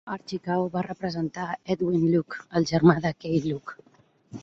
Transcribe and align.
Archie 0.13 0.37
Kao 0.45 0.63
va 0.75 0.83
representar 0.87 1.45
a 1.49 1.59
Edwin 1.75 2.09
Luke, 2.15 2.43
el 2.61 2.69
germà 2.75 3.01
de 3.07 3.17
Keye 3.23 3.47
Luke. 3.49 3.83